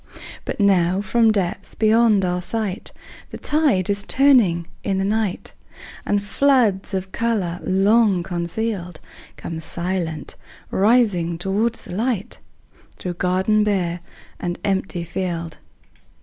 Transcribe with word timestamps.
But 0.45 0.59
now 0.59 0.99
from 0.99 1.31
depths 1.31 1.75
beyond 1.75 2.25
our 2.25 2.41
sight, 2.41 2.91
The 3.29 3.37
tide 3.37 3.87
is 3.87 4.03
turning 4.03 4.65
in 4.83 4.97
the 4.97 5.05
night, 5.05 5.53
And 6.07 6.23
floods 6.23 6.95
of 6.95 7.11
color 7.11 7.59
long 7.61 8.23
concealed 8.23 8.99
Come 9.37 9.59
silent 9.59 10.35
rising 10.71 11.37
toward 11.37 11.75
the 11.75 11.93
light, 11.93 12.39
Through 12.97 13.13
garden 13.13 13.63
bare 13.63 13.99
and 14.39 14.57
empty 14.65 15.03
field. 15.03 15.59